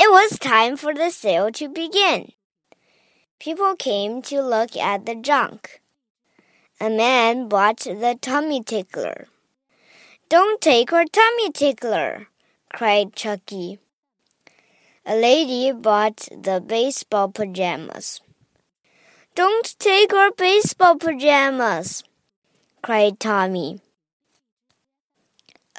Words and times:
It 0.00 0.10
was 0.12 0.38
time 0.38 0.76
for 0.76 0.94
the 0.94 1.10
sale 1.10 1.50
to 1.52 1.68
begin. 1.68 2.30
People 3.40 3.74
came 3.74 4.22
to 4.22 4.40
look 4.40 4.76
at 4.76 5.06
the 5.06 5.16
junk. 5.16 5.80
A 6.80 6.88
man 6.88 7.48
bought 7.48 7.78
the 7.80 8.16
tummy 8.20 8.62
tickler. 8.62 9.26
Don't 10.28 10.60
take 10.60 10.92
our 10.92 11.04
tummy 11.04 11.50
tickler, 11.50 12.28
cried 12.72 13.16
Chucky. 13.16 13.80
A 15.04 15.16
lady 15.16 15.72
bought 15.72 16.28
the 16.30 16.62
baseball 16.64 17.28
pajamas. 17.30 18.20
Don't 19.34 19.76
take 19.80 20.14
our 20.14 20.30
baseball 20.30 20.94
pajamas, 20.96 22.04
cried 22.82 23.18
Tommy. 23.18 23.80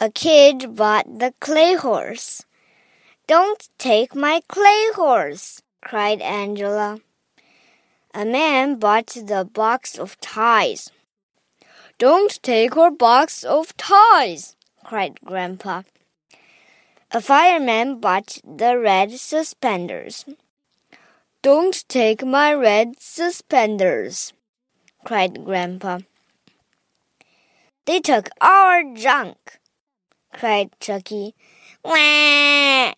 A 0.00 0.10
kid 0.10 0.74
bought 0.74 1.06
the 1.20 1.34
clay 1.38 1.74
horse. 1.74 2.42
Don't 3.28 3.68
take 3.76 4.14
my 4.14 4.40
clay 4.48 4.86
horse, 4.94 5.60
cried 5.82 6.22
Angela. 6.22 6.98
A 8.14 8.24
man 8.24 8.76
bought 8.76 9.08
the 9.08 9.44
box 9.44 9.98
of 9.98 10.18
ties. 10.18 10.88
Don't 11.98 12.42
take 12.42 12.74
our 12.78 12.90
box 12.90 13.44
of 13.44 13.76
ties, 13.76 14.56
cried 14.82 15.20
Grandpa. 15.22 15.82
A 17.10 17.20
fireman 17.20 18.00
bought 18.00 18.38
the 18.42 18.78
red 18.78 19.10
suspenders. 19.12 20.24
Don't 21.42 21.86
take 21.86 22.24
my 22.24 22.54
red 22.54 22.94
suspenders, 22.98 24.32
cried 25.04 25.44
Grandpa. 25.44 25.98
They 27.84 28.00
took 28.00 28.30
our 28.40 28.82
junk, 28.94 29.58
cried 30.32 30.70
Chucky. 30.80 31.34
Wah! 31.84 32.94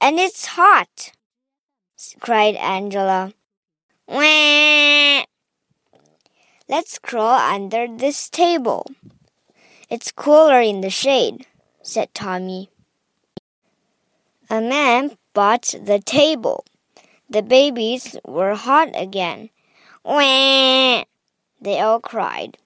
And 0.00 0.20
it's 0.20 0.46
hot, 0.54 1.12
cried 2.20 2.54
Angela. 2.54 3.32
Wah! 4.06 5.24
Let's 6.68 6.98
crawl 6.98 7.34
under 7.34 7.88
this 7.88 8.30
table. 8.30 8.86
It's 9.90 10.12
cooler 10.12 10.60
in 10.60 10.82
the 10.82 10.90
shade, 10.90 11.46
said 11.82 12.14
Tommy. 12.14 12.70
A 14.48 14.60
man 14.60 15.18
bought 15.34 15.74
the 15.82 15.98
table. 15.98 16.64
The 17.28 17.42
babies 17.42 18.16
were 18.24 18.54
hot 18.54 18.90
again. 18.94 19.50
Wah! 20.04 21.04
They 21.60 21.80
all 21.80 22.00
cried. 22.00 22.56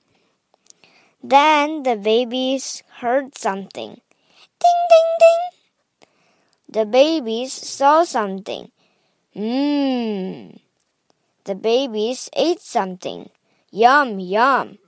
Then 1.23 1.83
the 1.83 1.97
babies 1.97 2.83
heard 3.01 3.39
something. 3.39 4.01
Ding, 4.61 4.83
ding, 4.91 5.11
ding. 5.19 5.52
The 6.73 6.87
babies 6.87 7.53
saw 7.53 8.03
something. 8.05 8.73
Mmm. 9.37 10.59
The 11.45 11.55
babies 11.55 12.31
ate 12.33 12.63
something. 12.63 13.29
Yum, 13.71 14.19
yum. 14.19 14.79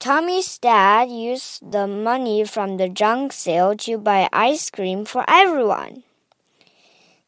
Tommy's 0.00 0.58
dad 0.58 1.10
used 1.10 1.70
the 1.70 1.86
money 1.86 2.42
from 2.42 2.76
the 2.76 2.88
junk 2.88 3.32
sale 3.32 3.76
to 3.76 3.98
buy 3.98 4.28
ice 4.32 4.68
cream 4.68 5.04
for 5.04 5.24
everyone. 5.28 6.02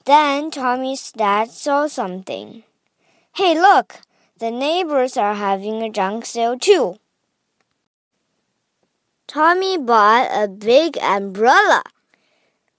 Then 0.06 0.50
Tommy's 0.50 1.12
dad 1.12 1.50
saw 1.50 1.86
something. 1.86 2.64
Hey, 3.36 3.54
look! 3.54 4.00
The 4.38 4.50
neighbors 4.50 5.16
are 5.16 5.34
having 5.34 5.82
a 5.84 5.90
junk 5.90 6.26
sale 6.26 6.58
too. 6.58 6.98
Tommy 9.28 9.78
bought 9.78 10.26
a 10.34 10.48
big 10.48 10.98
umbrella. 10.98 11.84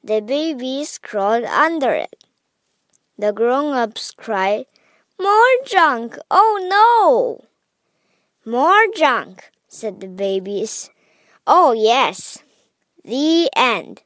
The 0.04 0.20
babies 0.20 0.98
crawled 0.98 1.44
under 1.46 1.94
it. 1.94 2.24
The 3.18 3.32
grown 3.32 3.76
ups 3.76 4.10
cried, 4.10 4.66
More 5.20 5.56
junk! 5.66 6.18
Oh 6.32 6.58
no! 6.66 7.46
More 8.44 8.88
junk, 8.96 9.52
said 9.68 10.00
the 10.00 10.08
babies. 10.08 10.90
Oh 11.46 11.74
yes. 11.74 12.40
The 13.04 13.50
end. 13.56 14.02